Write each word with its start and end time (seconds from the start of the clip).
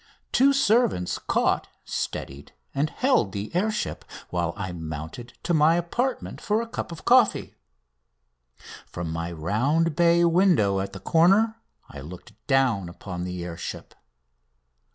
Two 0.31 0.51
servants 0.51 1.19
caught, 1.19 1.67
steadied, 1.85 2.53
and 2.73 2.89
held 2.89 3.33
the 3.33 3.53
air 3.53 3.69
ship, 3.69 4.03
while 4.31 4.51
I 4.57 4.71
mounted 4.71 5.37
to 5.43 5.53
my 5.53 5.75
apartment 5.75 6.41
for 6.41 6.59
a 6.59 6.65
cup 6.67 6.91
of 6.91 7.05
coffee. 7.05 7.53
From 8.87 9.11
my 9.11 9.31
round 9.31 9.95
bay 9.95 10.25
window 10.25 10.79
at 10.79 10.93
the 10.93 10.99
corner 10.99 11.61
I 11.87 11.99
looked 12.01 12.33
down 12.47 12.89
upon 12.89 13.25
the 13.25 13.45
air 13.45 13.57
ship. 13.57 13.93